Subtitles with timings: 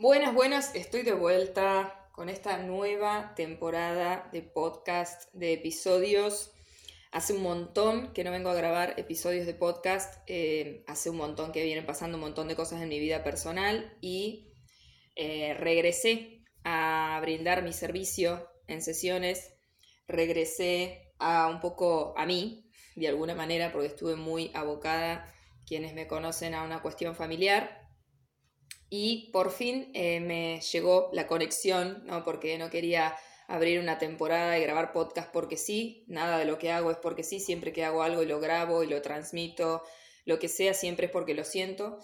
[0.00, 6.52] Buenas, buenas, estoy de vuelta con esta nueva temporada de podcast, de episodios.
[7.10, 11.50] Hace un montón que no vengo a grabar episodios de podcast, eh, hace un montón
[11.50, 14.52] que vienen pasando un montón de cosas en mi vida personal y
[15.16, 19.52] eh, regresé a brindar mi servicio en sesiones,
[20.06, 25.34] regresé a un poco a mí, de alguna manera, porque estuve muy abocada,
[25.66, 27.77] quienes me conocen, a una cuestión familiar
[28.90, 32.24] y por fin eh, me llegó la conexión, ¿no?
[32.24, 36.70] porque no quería abrir una temporada y grabar podcast porque sí, nada de lo que
[36.70, 39.82] hago es porque sí, siempre que hago algo y lo grabo y lo transmito,
[40.26, 41.98] lo que sea, siempre es porque lo siento.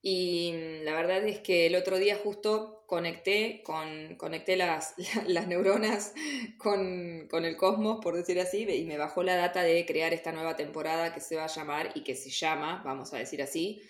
[0.00, 4.94] Y mm, la verdad es que el otro día justo conecté, con, conecté las,
[5.26, 6.14] las neuronas
[6.58, 10.32] con, con, el cosmos, por decir así, y me bajó la data de crear esta
[10.32, 13.82] nueva temporada que se va a llamar y que se llama, vamos a decir así,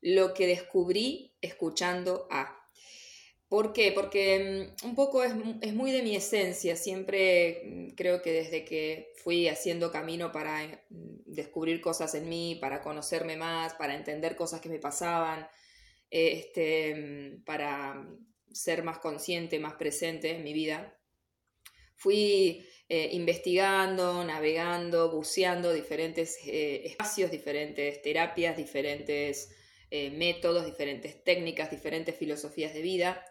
[0.00, 2.56] lo que descubrí escuchando a.
[3.48, 3.90] ¿Por qué?
[3.92, 5.34] Porque mm, un poco es,
[5.74, 11.22] muy de mi esencia, siempre mm, creo que desde que fui haciendo camino para mm,
[11.26, 15.48] descubrir cosas en mí, para conocerme más, para entender cosas que me pasaban,
[16.10, 18.08] este, para
[18.52, 20.96] ser más consciente, más presente en mi vida,
[21.94, 29.50] fui eh, investigando, navegando, buceando diferentes eh, espacios, diferentes terapias, diferentes
[29.90, 33.24] eh, métodos, diferentes técnicas, diferentes filosofías de vida.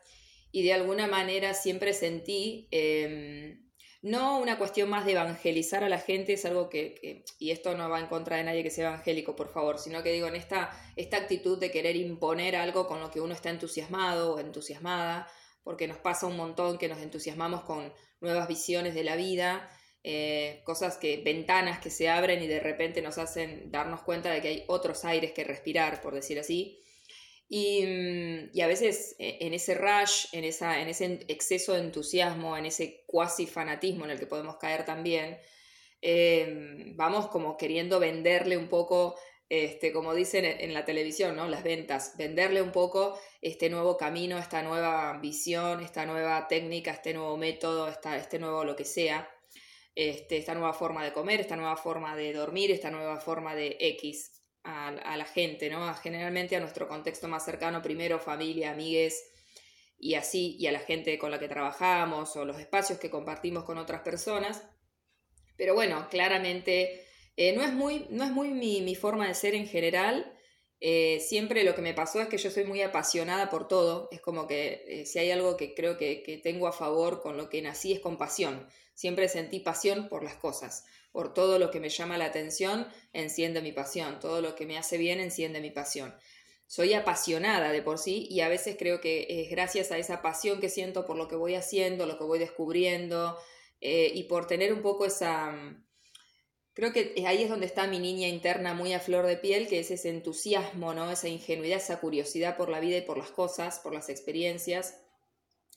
[0.52, 3.70] Y de alguna manera siempre sentí, em,
[4.02, 7.90] no una cuestión más de evangelizar a la gente, es algo que, y esto no
[7.90, 10.72] va en contra de nadie que sea evangélico, por favor, sino que digo, en esta,
[10.96, 15.28] esta actitud de querer imponer algo con lo que uno está entusiasmado o entusiasmada,
[15.64, 19.70] porque nos pasa un montón que nos entusiasmamos con nuevas visiones de la vida
[20.04, 24.42] eh, cosas que, ventanas que se abren y de repente nos hacen darnos cuenta de
[24.42, 26.80] que hay otros aires que respirar, por decir así.
[27.50, 32.56] Y, mm, a veces eh, en ese rush, en, esa, en ese exceso de entusiasmo,
[32.58, 35.40] en ese cuasi fanatismo en el que podemos caer también,
[36.02, 39.16] eh, vamos como queriendo venderle un poco,
[39.50, 41.48] este, como dicen en la televisión, ¿no?
[41.48, 47.14] las ventas, venderle un poco este nuevo camino, esta nueva visión, esta nueva técnica, este
[47.14, 49.30] nuevo método, esta, este nuevo lo que sea.
[50.02, 53.76] Este, esta nueva forma de comer, esta nueva forma de dormir, esta nueva forma de
[53.82, 54.32] X
[54.64, 55.94] a, la gente, ¿no?
[55.96, 59.30] generalmente a nuestro contexto más cercano, primero familia, amigues
[59.98, 63.66] y así, y a la gente con la que trabajamos o los espacios que compartimos
[63.66, 64.66] con otras personas.
[65.58, 67.06] Pero bueno, claramente
[67.36, 70.34] eh, no es muy, no es muy mi, forma de ser en general.
[70.82, 74.08] Eh, siempre lo que me pasó es que yo soy muy apasionada por todo.
[74.12, 77.38] Es como que eh, si hay algo que creo que, que, tengo a favor con
[77.38, 78.68] lo que nací es con pasión.
[78.94, 83.62] Siempre sentí pasión por las cosas, por todo lo que me llama la atención, enciende
[83.62, 86.14] mi pasión, todo lo que me hace bien, enciende mi pasión.
[86.68, 90.60] Soy apasionada de por sí y a veces creo que es gracias a esa pasión
[90.60, 93.38] que siento por lo que voy haciendo, lo que voy descubriendo
[93.82, 95.52] eh, y por tener un poco esa...
[96.74, 99.80] Creo que ahí es donde está mi niña interna muy a flor de piel, que
[99.80, 101.12] es ese entusiasmo, ¿no?
[101.12, 105.00] Esa ingenuidad, esa curiosidad por la vida y por las cosas, por las experiencias,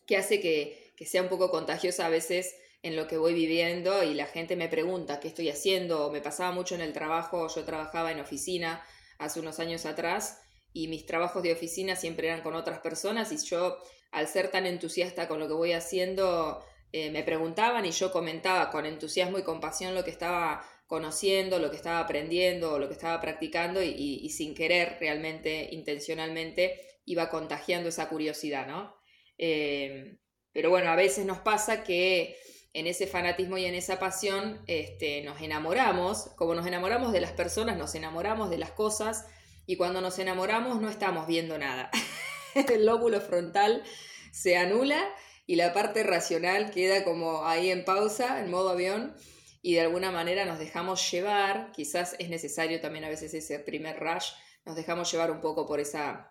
[0.07, 4.03] que hace que, que sea un poco contagiosa a veces en lo que voy viviendo
[4.03, 6.11] y la gente me pregunta qué estoy haciendo.
[6.11, 8.85] Me pasaba mucho en el trabajo, yo trabajaba en oficina
[9.19, 10.41] hace unos años atrás
[10.73, 13.79] y mis trabajos de oficina siempre eran con otras personas y yo
[14.11, 18.71] al ser tan entusiasta con lo que voy haciendo eh, me preguntaban y yo comentaba
[18.71, 23.19] con entusiasmo y compasión lo que estaba conociendo, lo que estaba aprendiendo, lo que estaba
[23.19, 28.95] practicando y, sin querer realmente, intencionalmente, iba contagiando esa curiosidad, ¿no?
[29.39, 30.19] Eh,
[30.53, 32.37] pero bueno, a veces nos pasa que
[32.75, 37.33] en ese fanatismo y en esa pasión este, nos enamoramos, como nos enamoramos de las
[37.33, 39.25] personas, nos enamoramos de las cosas
[39.65, 41.91] y cuando nos enamoramos no estamos viendo nada.
[42.55, 43.83] El lóbulo frontal
[44.31, 45.03] se anula
[45.47, 49.17] y la parte racional queda como ahí en pausa, en modo avión,
[49.63, 54.01] y de alguna manera nos dejamos llevar, quizás es necesario también a veces ese primer
[54.01, 54.33] rush,
[54.65, 56.29] nos dejamos llevar un poco por esa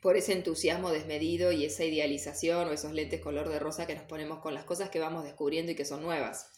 [0.00, 4.04] por ese entusiasmo desmedido y esa idealización o esos lentes color de rosa que nos
[4.04, 6.52] ponemos con las cosas que vamos descubriendo y que son nuevas.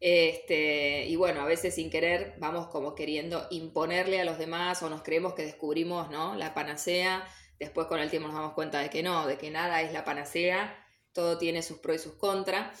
[0.00, 4.90] Este, y bueno, a veces sin querer vamos como queriendo imponerle a los demás o
[4.90, 6.34] nos creemos que descubrimos ¿no?
[6.34, 7.28] la panacea,
[7.60, 10.04] después con el tiempo nos damos cuenta de que no, de que nada es la
[10.04, 10.76] panacea,
[11.12, 12.80] todo tiene sus pros y sus contras.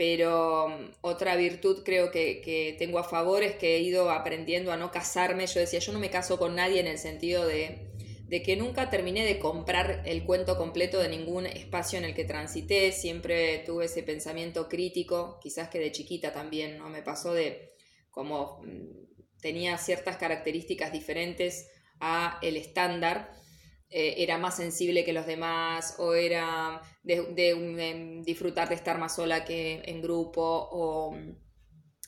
[0.00, 4.72] Pero mm, otra virtud creo que, que tengo a favor es que he ido aprendiendo
[4.72, 5.46] a no casarme.
[5.46, 7.90] Yo decía, yo no me caso con nadie en el sentido de
[8.30, 12.24] de que nunca terminé de comprar el cuento completo de ningún espacio en el que
[12.24, 16.88] transité, siempre tuve ese pensamiento crítico, quizás que de chiquita también, ¿no?
[16.88, 17.72] Me pasó de
[18.10, 21.68] como mm, tenía ciertas características diferentes
[21.98, 23.32] a el estándar
[23.92, 29.44] eh, era más sensible que los demás o era de, disfrutar de estar más sola
[29.44, 31.16] que en grupo o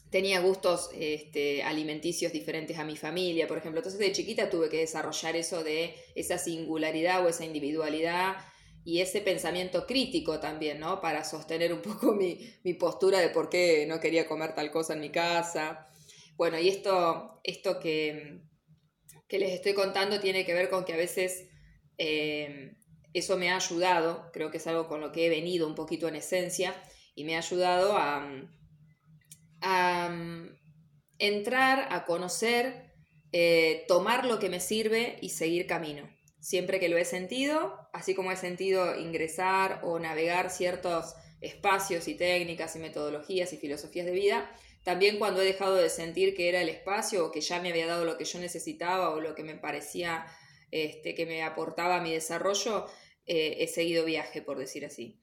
[0.08, 3.80] tenía gustos este, alimenticios diferentes a mi familia, por ejemplo.
[3.80, 8.36] Entonces de chiquita tuve que desarrollar eso de esa singularidad o esa individualidad
[8.84, 11.00] y ese pensamiento crítico también, ¿no?
[11.00, 15.00] Para sostener un poco mi, postura de por qué no quería comer tal cosa en
[15.00, 15.88] mi casa.
[16.36, 18.42] Bueno, y esto, esto que,
[19.26, 21.48] que les estoy contando tiene que ver con que a veces
[22.04, 22.74] eh,
[23.14, 26.08] eso me ha ayudado, creo que es algo con lo que he venido un poquito
[26.08, 26.74] en esencia,
[27.14, 28.26] y me ha ayudado a,
[29.60, 30.16] a
[31.18, 32.92] entrar, a conocer,
[33.30, 36.10] eh, tomar lo que me sirve y seguir camino.
[36.40, 42.16] Siempre que lo he sentido, así como he sentido ingresar o navegar ciertos espacios y
[42.16, 44.50] técnicas y metodologías y filosofías de vida,
[44.82, 47.86] también cuando he dejado de sentir que era el espacio o que ya me había
[47.86, 50.26] dado lo que yo necesitaba o lo que me parecía
[50.72, 52.86] este, que me aportaba a mi desarrollo,
[53.26, 55.20] eh, he seguido viaje, por decir así.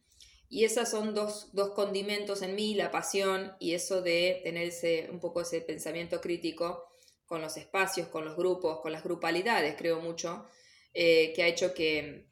[0.47, 4.71] Y esas son dos, dos, condimentos en mí, la pasión y eso de tener
[5.11, 6.85] un poco ese pensamiento crítico
[7.25, 10.45] con los espacios, con los grupos, con las grupalidades, creo mucho,
[10.93, 12.29] eh, que ha hecho que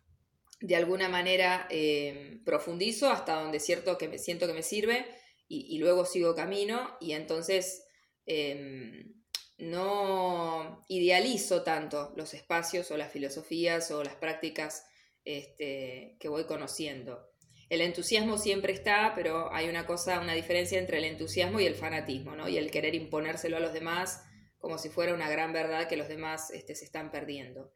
[0.59, 5.05] de alguna manera eh, profundizo hasta donde cierto que me siento que me sirve
[5.47, 7.85] y, luego sigo camino y entonces
[8.25, 9.16] em,
[9.57, 14.85] no idealizo tanto los espacios o las filosofías o las prácticas
[15.25, 17.29] este, que voy conociendo.
[17.69, 21.75] El entusiasmo siempre está, pero hay una cosa, una diferencia entre el entusiasmo y el
[21.75, 22.47] fanatismo, ¿no?
[22.47, 24.23] Y el querer imponérselo a los demás
[24.59, 27.73] como si fuera una gran verdad que los demás este, se están perdiendo.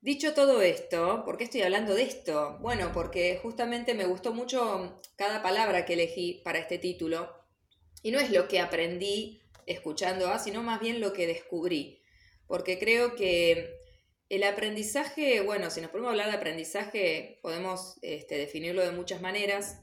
[0.00, 2.56] Dicho todo esto, ¿por qué estoy hablando de esto?
[2.60, 7.34] Bueno, porque justamente me gustó mucho cada palabra que elegí para este título.
[8.02, 12.02] Y no es lo que aprendí escuchando A, sino más bien lo que descubrí.
[12.46, 13.78] Porque creo que
[14.28, 19.80] el aprendizaje, bueno, si nos podemos hablar de aprendizaje, podemos este, definirlo de muchas maneras,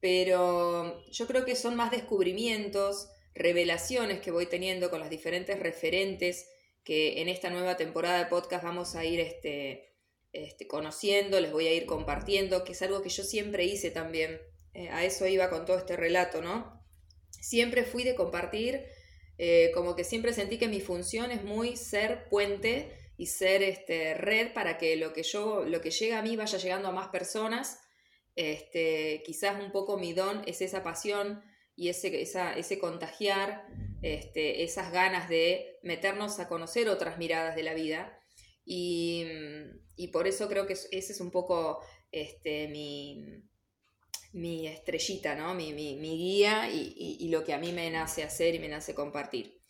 [0.00, 6.46] pero yo creo que son más descubrimientos, revelaciones que voy teniendo con las diferentes referentes
[6.84, 9.94] que en esta nueva temporada de podcast vamos a ir este,
[10.32, 14.40] este, conociendo, les voy a ir compartiendo, que es algo que yo siempre hice también.
[14.74, 16.84] Eh, a eso iba con todo este relato, ¿no?
[17.30, 18.84] Siempre fui de compartir,
[19.38, 24.14] eh, como que siempre sentí que mi función es muy ser puente y ser este,
[24.14, 27.08] red para que lo que yo, lo que llega a mí vaya llegando a más
[27.08, 27.80] personas.
[28.36, 31.42] Este, quizás un poco mi don es esa pasión
[31.76, 33.66] y ese, ese contagiar
[34.02, 38.18] este, esas ganas de meternos a conocer otras miradas de la vida.
[38.64, 39.26] Y,
[40.12, 41.80] por eso creo que ese es un poco
[42.12, 43.42] este, mi,
[44.34, 45.54] mi estrellita, ¿no?
[45.54, 49.60] mi, guía y, lo que a mí me nace hacer y me nace compartir.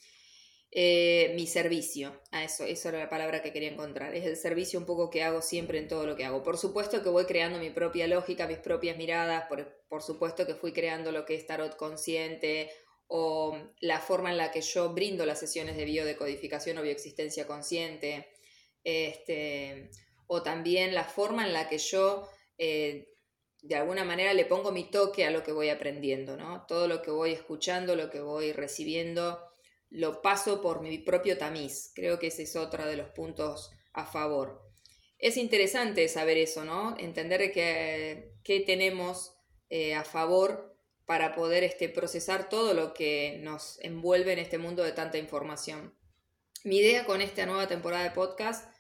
[0.70, 4.81] Eh, mi servicio, a eso, eso era la palabra que quería encontrar, es el servicio
[4.81, 6.43] un poco que hago siempre en todo lo que hago.
[6.43, 10.55] Por supuesto que voy creando mi propia lógica, mis propias miradas, por, por supuesto que
[10.55, 12.70] fui creando lo que es tarot consciente
[13.06, 18.28] o la forma en la que yo brindo las sesiones de biodecodificación o bioexistencia consciente,
[18.82, 19.90] este,
[20.26, 22.28] o también la forma en la que yo
[22.58, 23.13] eh,
[23.64, 26.66] de alguna manera le pongo mi toque a lo que voy aprendiendo, ¿no?
[26.69, 29.40] Todo lo que voy escuchando, lo que voy recibiendo,
[29.88, 31.90] lo paso por mi propio tamiz.
[31.94, 34.61] Creo que ese es otro de los puntos a favor.
[35.19, 36.94] Es interesante saber eso, ¿no?
[36.99, 38.34] Entender que,
[38.67, 39.34] tenemos
[39.70, 44.82] eh, a favor para poder este, procesar todo lo que nos envuelve en este mundo
[44.82, 45.94] de tanta información.
[46.65, 48.70] Mi idea con esta nueva temporada de podcast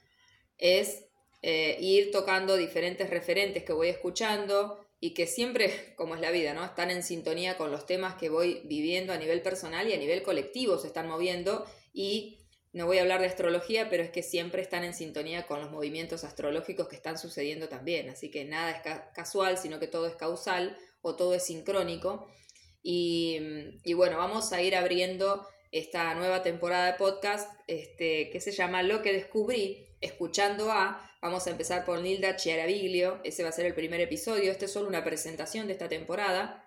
[0.58, 1.06] es
[1.46, 6.54] eh, ir tocando diferentes referentes que voy escuchando y que siempre, como es la vida,
[6.54, 6.64] ¿no?
[6.64, 10.22] están en sintonía con los temas que voy viviendo a nivel personal y a nivel
[10.22, 12.40] colectivo se están moviendo y
[12.72, 15.70] no voy a hablar de astrología, pero es que siempre están en sintonía con los
[15.70, 18.08] movimientos astrológicos que están sucediendo también.
[18.08, 18.80] Así que nada es
[19.14, 22.26] casual, sino que todo es causal o todo es sincrónico.
[22.82, 23.38] Y,
[23.94, 29.02] bueno, vamos a ir abriendo esta nueva temporada de podcast este, que se llama Lo
[29.02, 31.10] que descubrí, escuchando a.
[31.20, 34.72] Vamos a empezar por Nilda Chiaraviglio, ese va a ser el primer episodio, este es
[34.72, 36.64] solo una presentación de esta temporada.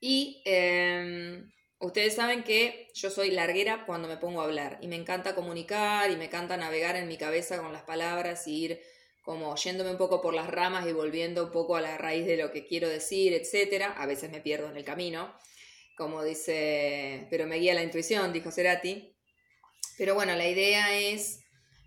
[0.00, 4.96] Y em, ustedes saben que yo soy larguera cuando me pongo a hablar y me
[4.96, 8.80] encanta comunicar y me encanta navegar en mi cabeza con las palabras y ir
[9.20, 12.38] como yéndome un poco por las ramas y volviendo un poco a la raíz de
[12.38, 13.92] lo que quiero decir, etcétera.
[13.98, 15.34] A veces me pierdo en el camino,
[15.96, 19.16] como dice, pero me guía la intuición, dijo Cerati.
[19.98, 21.40] Pero bueno, la idea es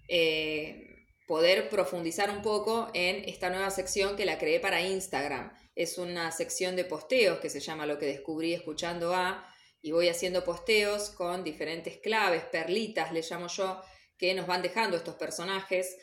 [0.07, 5.51] eh, poder profundizar un poco en esta nueva sección que la creé para Instagram.
[5.75, 9.47] Es una sección de posteos que se llama Lo que descubrí escuchando a,
[9.81, 13.81] y voy haciendo posteos con diferentes claves, perlitas, le llamo yo,
[14.17, 15.95] que nos van dejando estos personajes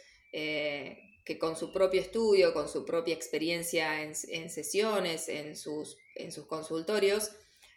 [1.25, 6.47] que con su propio estudio, con su propia experiencia en, sesiones, en sus, en sus
[6.47, 7.31] consultorios,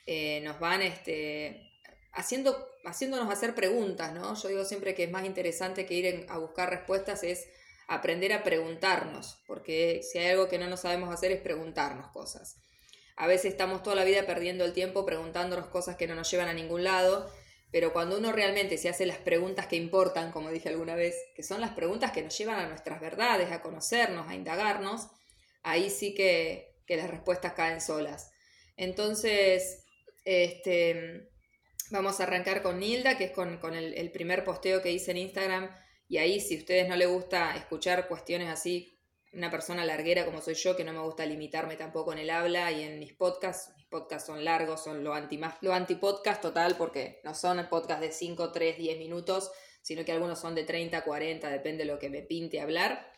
[0.07, 1.71] nos van este,
[2.13, 4.35] haciendo, haciéndonos hacer preguntas, ¿no?
[4.35, 7.47] Yo digo siempre que es más interesante que ir a buscar respuestas es
[7.87, 12.57] aprender a preguntarnos, porque si hay algo que no nos sabemos hacer es preguntarnos cosas.
[13.15, 16.49] A veces estamos toda la vida perdiendo el tiempo preguntándonos cosas que no nos llevan
[16.49, 17.31] a ningún lado,
[17.71, 21.43] pero cuando uno realmente se hace las preguntas que importan, como dije alguna vez, que
[21.43, 25.07] son las preguntas que nos llevan a nuestras verdades, a conocernos, a indagarnos,
[25.63, 28.31] ahí sí que, las respuestas caen solas.
[28.77, 29.84] Entonces,
[30.25, 31.29] este,
[31.91, 35.69] vamos a arrancar con Nilda, que es con, el, primer posteo que hice en Instagram
[36.07, 38.99] y ahí, si a ustedes no les gusta escuchar cuestiones así,
[39.33, 42.71] una persona larguera como soy yo, que no me gusta limitarme tampoco en el habla
[42.71, 47.33] y en mis podcasts, mis podcasts son largos, son lo anti podcast total, porque no
[47.33, 49.51] son podcasts de 5, 3, 10 minutos,
[49.81, 53.11] sino que algunos son de 30, 40, depende de lo que me pinte hablar.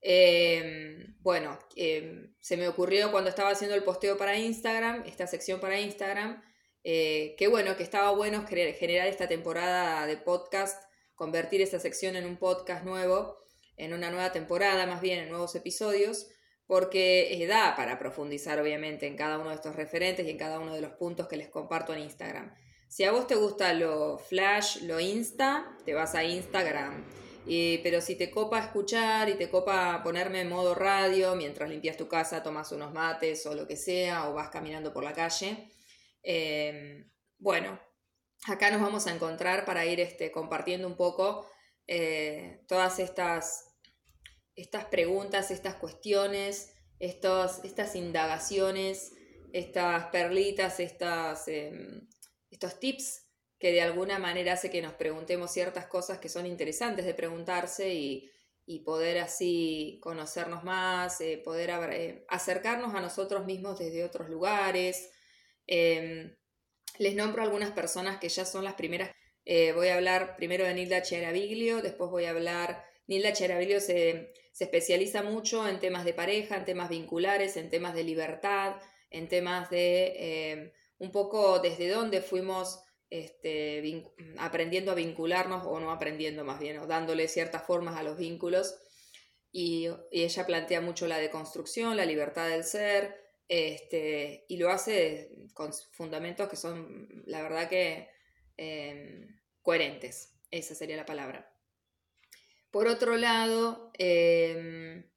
[0.00, 5.60] Em, bueno, em, se me ocurrió cuando estaba haciendo el posteo para Instagram, esta sección
[5.60, 6.42] para Instagram,
[6.84, 10.86] eh, que bueno, que estaba bueno generar esta temporada de podcast
[11.16, 13.38] convertir esta sección en un podcast nuevo,
[13.76, 16.28] en una nueva temporada, más bien en nuevos episodios,
[16.66, 20.60] porque eh, da para profundizar obviamente en cada uno de estos referentes y en cada
[20.60, 22.54] uno de los puntos que les comparto en Instagram.
[22.88, 27.04] Si a vos te gusta lo flash, lo insta, te vas a Instagram.
[27.46, 32.08] Pero si te copa escuchar y te copa ponerme en modo radio mientras limpias tu
[32.08, 35.70] casa, tomas unos mates o lo que sea, o vas caminando por la calle,
[36.22, 37.06] eh,
[37.38, 37.80] bueno,
[38.48, 41.46] acá nos vamos a encontrar para ir este, compartiendo un poco
[41.86, 43.76] eh, todas estas,
[44.56, 49.12] estas preguntas, estas cuestiones, estos, estas indagaciones,
[49.52, 52.08] estas perlitas, estas, em,
[52.50, 53.25] estos tips
[53.58, 57.92] que de alguna manera hace que nos preguntemos ciertas cosas que son interesantes de preguntarse
[57.94, 58.30] y,
[58.84, 65.08] poder así conocernos más, eh, poder eh, acercarnos a nosotros mismos desde otros lugares.
[65.68, 66.34] Em,
[66.98, 69.12] les nombro algunas personas que ya son las primeras.
[69.44, 72.84] Eh, voy a hablar primero de Nilda Cheraviglio, después voy a hablar.
[73.06, 77.94] Nilda Cheraviglio se, se especializa mucho en temas de pareja, en temas vinculares, en temas
[77.94, 78.76] de libertad,
[79.10, 84.04] en temas de eh, un poco desde dónde fuimos este,
[84.38, 88.78] aprendiendo a vincularnos o no aprendiendo más bien, o dándole ciertas formas a los vínculos.
[89.52, 95.30] Y, y, ella plantea mucho la deconstrucción, la libertad del ser, este, y lo hace
[95.54, 98.08] con fundamentos que son, la verdad que,
[98.56, 100.34] em, coherentes.
[100.50, 101.52] Esa sería la palabra.
[102.70, 105.08] Por otro lado, em,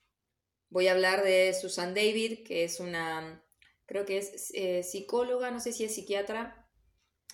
[0.70, 3.44] voy a hablar de Susan David, que es una,
[3.86, 6.69] creo que es eh, psicóloga, no sé si es psiquiatra,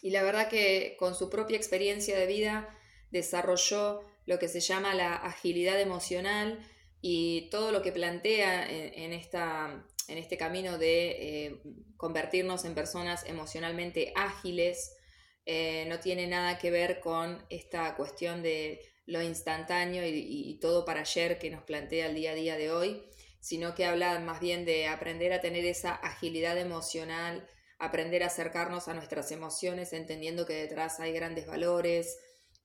[0.06, 2.70] y la verdad que con su propia experiencia de vida
[3.10, 6.60] desarrolló lo que se llama la agilidad emocional
[7.02, 11.62] y todo lo que plantea en esta en este camino de eh,
[11.98, 14.96] convertirnos en personas emocionalmente ágiles,
[15.48, 21.02] eh, no tiene nada que ver con esta cuestión de lo instantáneo y, todo para
[21.02, 23.02] ayer que nos plantea el día a día de hoy,
[23.40, 28.88] sino que habla más bien de aprender a tener esa agilidad emocional, aprender a acercarnos
[28.88, 32.17] a nuestras emociones, entendiendo que detrás hay grandes valores,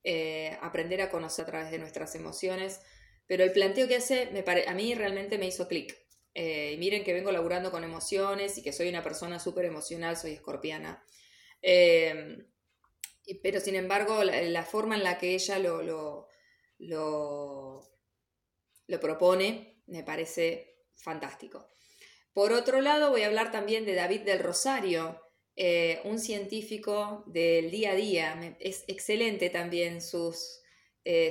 [0.05, 2.81] eh, aprender a conocer a través de nuestras emociones.
[3.27, 5.97] Pero el planteo que hace me a mí realmente me hizo clic.
[6.35, 10.33] Eh, miren que vengo laburando con emociones y que soy una persona súper emocional, soy
[10.33, 11.05] escorpiana.
[11.63, 12.47] Eh,
[13.43, 16.27] pero sin embargo, la, forma en la que ella lo, lo,
[16.79, 17.83] lo,
[19.01, 21.69] propone me parece fantástico.
[22.33, 25.21] Por otro lado, voy a hablar también de David del Rosario,
[25.57, 28.57] eh, un científico del día a día.
[28.61, 30.61] Es excelente también sus,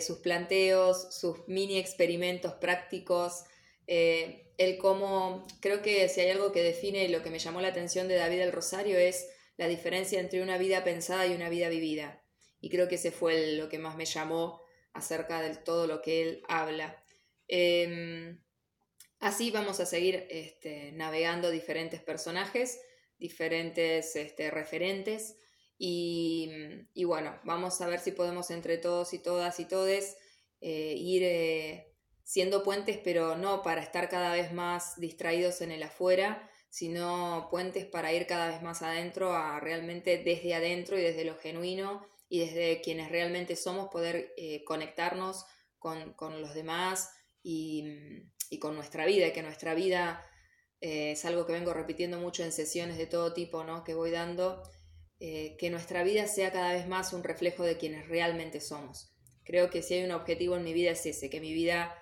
[0.02, 3.46] sus planteos, sus mini experimentos prácticos
[4.60, 8.10] el cómo, creo que si hay algo que define lo que me llamó la atención
[8.10, 12.22] de David el Rosario es la diferencia entre una vida pensada y una vida vivida.
[12.60, 16.22] Y creo que ese fue lo que más me llamó acerca de todo lo que
[16.22, 17.02] él habla.
[17.48, 18.42] Em,
[19.20, 22.80] así vamos a seguir este, navegando diferentes personajes,
[23.18, 25.38] diferentes este, referentes.
[25.82, 26.50] Y,
[27.06, 30.18] bueno, vamos a ver si podemos entre todos y todas y todes
[30.60, 35.84] eh, ir eh, siendo puentes, pero no para estar cada vez más distraídos en el
[35.84, 41.26] afuera, sino puentes para ir cada vez más adentro, a realmente desde adentro y desde
[41.26, 45.46] lo genuino y desde quienes realmente somos poder eh, conectarnos
[45.80, 47.10] con, los demás
[47.42, 47.86] y,
[48.58, 50.26] con nuestra vida, y que nuestra vida
[50.82, 53.84] eh, es algo que vengo repitiendo mucho en sesiones de todo tipo ¿no?
[53.84, 54.64] que voy dando,
[55.20, 59.14] eh, que nuestra vida sea cada vez más un reflejo de quienes realmente somos.
[59.44, 61.96] Creo que si hay un objetivo en mi vida es ese, que mi vida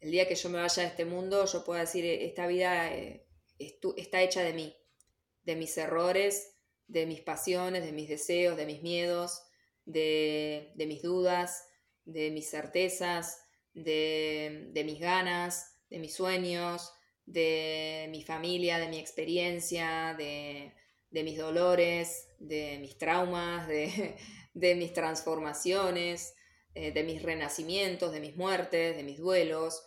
[0.00, 3.26] el día que yo me vaya de este mundo, yo pueda decir, esta vida eh,
[3.58, 4.76] está hecha de mí,
[5.42, 9.42] de mis errores, de mis pasiones, de mis deseos, de mis miedos,
[9.84, 11.66] de, mis dudas,
[12.04, 13.40] de mis certezas,
[13.74, 16.92] de, mis ganas, de mis sueños,
[17.26, 20.72] de mi familia, de mi experiencia, de,
[21.10, 23.68] mis dolores, de mis traumas,
[24.54, 26.34] de, mis transformaciones,
[26.74, 29.82] eh, de mis renacimientos, de mis muertes, de mis duelos.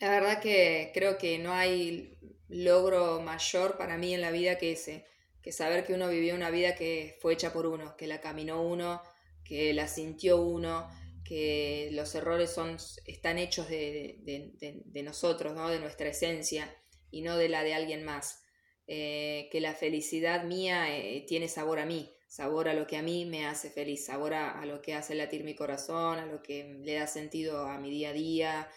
[0.00, 4.72] La verdad que creo que no hay logro mayor para mí en la vida que
[4.72, 5.04] ese,
[5.42, 8.62] que saber que uno vivió una vida que fue hecha por uno, que la caminó
[8.62, 9.02] uno,
[9.44, 10.88] que la sintió uno,
[11.26, 15.68] que los errores son, están hechos de, nosotros, ¿no?
[15.68, 16.72] de nuestra esencia
[17.10, 18.42] y no de la de alguien más.
[18.88, 23.02] Eh, que la felicidad mía eh, tiene sabor a mí, sabor a lo que a
[23.02, 26.78] mí me hace feliz, sabor a, lo que hace latir mi corazón, a lo que
[26.84, 28.70] le da sentido a mi día a día.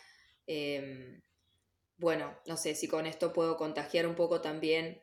[0.47, 1.21] Em,
[1.97, 4.99] bueno, no sé si con esto puedo contagiar un poco también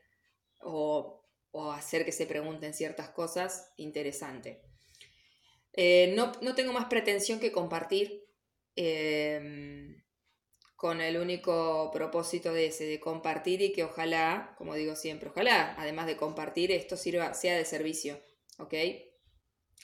[0.60, 1.22] o,
[1.72, 4.62] hacer que se pregunten ciertas cosas, interesante.
[5.76, 8.24] Eh, no, tengo más pretensión que compartir
[8.74, 10.02] em,
[10.74, 15.74] con el único propósito de ese, de compartir y que ojalá, como digo siempre, ojalá,
[15.78, 18.22] además de compartir, esto sirva, sea de servicio,
[18.58, 18.72] ¿ok?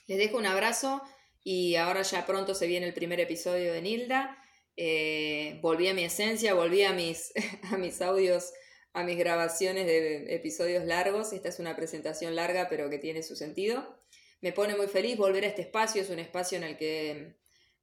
[0.07, 1.01] Les dejo un abrazo
[1.43, 4.37] y ahora ya pronto se viene el primer episodio de Nilda.
[4.75, 7.31] Eh, volví a mi esencia, volví a mis,
[7.71, 8.51] a mis audios,
[8.93, 11.33] a mis grabaciones de episodios largos.
[11.33, 14.02] Esta es una presentación larga, pero que tiene su sentido.
[14.43, 17.37] Me pone muy feliz volver a este espacio, es un espacio en el que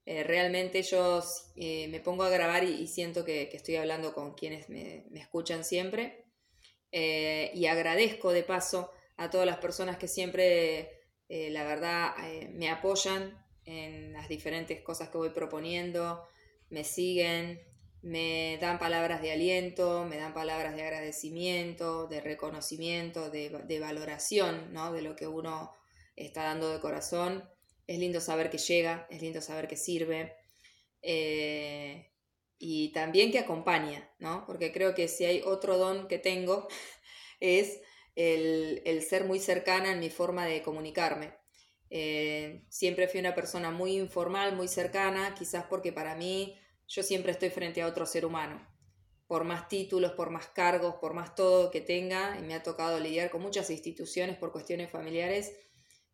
[0.04, 1.22] eh, realmente yo
[1.56, 6.26] eh, me pongo a grabar y, siento que, estoy hablando con quienes me, escuchan siempre.
[6.92, 12.14] y agradezco de paso a todas las personas que siempre, la verdad,
[12.52, 16.26] me apoyan en las diferentes cosas que voy proponiendo,
[16.68, 17.58] me siguen,
[18.02, 24.92] me dan palabras de aliento, me dan palabras de agradecimiento, de reconocimiento, de, valoración ¿no?
[24.92, 25.72] de lo que uno
[26.16, 27.48] está dando de corazón.
[27.86, 30.36] Es lindo saber que llega, es lindo saber que sirve.
[31.02, 32.12] Eh,
[32.58, 34.44] y también que acompaña, ¿no?
[34.46, 36.68] Porque creo que si hay otro don que tengo
[37.40, 37.80] es
[38.14, 41.40] el, el ser muy cercana en mi forma de comunicarme.
[41.90, 47.32] Eh, siempre fui una persona muy informal, muy cercana, quizás porque para mí yo siempre
[47.32, 48.66] estoy frente a otro ser humano.
[49.26, 52.98] Por más títulos, por más cargos, por más todo que tenga, y me ha tocado
[52.98, 55.56] lidiar con muchas instituciones por cuestiones familiares,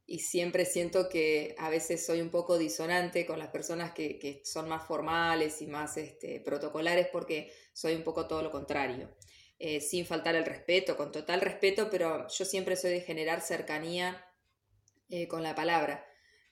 [0.06, 4.68] y siempre siento que a veces soy un poco disonante con las personas que, son
[4.68, 9.16] más formales y más este, protocolares porque soy un poco todo lo contrario.
[9.58, 14.22] Eh, sin faltar el respeto, con total respeto, pero yo siempre soy de generar cercanía
[15.08, 16.06] eh, con la palabra.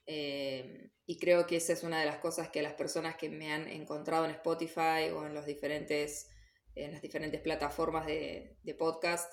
[0.06, 3.52] Eh, y creo que esa es una de las cosas que las personas que me
[3.52, 6.30] han encontrado en Spotify o en, los diferentes,
[6.74, 9.30] en las diferentes plataformas de, podcast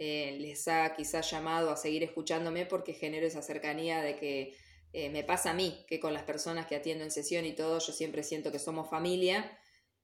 [0.00, 4.56] eh, les ha quizás llamado a seguir escuchándome porque genero esa cercanía de que
[4.92, 7.92] me pasa a mí, que con las personas que atiendo en sesión y todo, yo
[7.92, 9.56] siempre siento que somos familia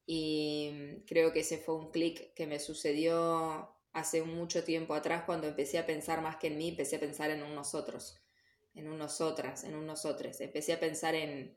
[0.06, 5.48] y creo que ese fue un clic que me sucedió hace mucho tiempo atrás cuando
[5.48, 8.22] empecé a pensar más que en mí, empecé a pensar en nosotros
[8.76, 10.40] en un nosotras, en un nosotros.
[10.40, 11.56] Empecé a pensar en,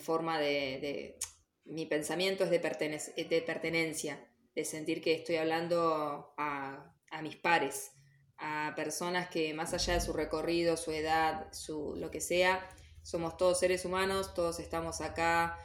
[0.00, 1.16] forma de,
[1.64, 7.92] Mi pensamiento es de, de pertenencia, de sentir que estoy hablando a, mis pares,
[8.36, 12.68] a personas que más allá de su recorrido, su edad, su, lo que sea,
[13.02, 15.58] somos todos seres humanos, todos estamos acá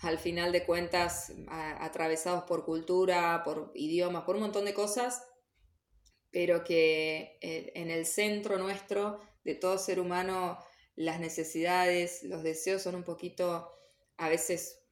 [0.00, 5.22] al final de cuentas atravesados por cultura, por idiomas, por un montón de cosas,
[6.30, 10.58] pero que eh, en el centro nuestro de todo ser humano
[10.96, 13.72] las necesidades, los deseos son un poquito
[14.16, 14.82] a veces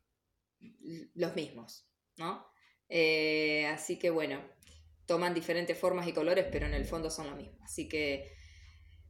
[1.14, 2.46] los mismos, ¿no?
[2.88, 4.40] Eh, así que bueno,
[5.07, 7.59] toman diferentes formas y colores, pero en el fondo son lo mismo.
[7.62, 8.33] Así que,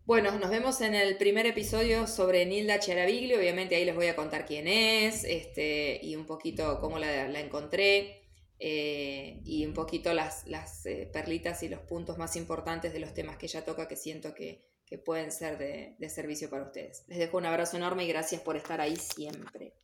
[0.04, 3.38] bueno, nos vemos en el primer episodio sobre Nilda Chiaraviglio.
[3.38, 8.20] Obviamente ahí les voy a contar quién es este, y un poquito cómo la, encontré.
[8.60, 13.12] Eh, y un poquito las, las eh, perlitas y los puntos más importantes de los
[13.12, 17.04] temas que ella toca que siento que, que pueden ser de, de servicio para ustedes.
[17.08, 19.74] Les dejo un abrazo enorme y gracias por estar ahí siempre.